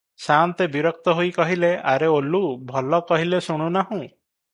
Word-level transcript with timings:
ସା'ନ୍ତେ 0.25 0.65
ବିରକ୍ତ 0.75 1.13
ହୋଇ 1.19 1.29
କହିଲେ, 1.35 1.69
ଆରେ 1.91 2.09
ଓଲୁ, 2.13 2.41
ଭଲ 2.73 3.01
କହିଲେ 3.13 3.43
ଶୁଣୁନାହୁଁ? 3.49 4.01